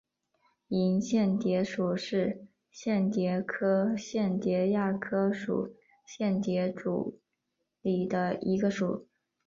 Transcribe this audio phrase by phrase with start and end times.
[0.69, 5.75] 莹蚬蝶属是蚬蝶科蚬蝶亚科树
[6.07, 7.19] 蚬蝶族
[7.83, 9.07] 里的一个属。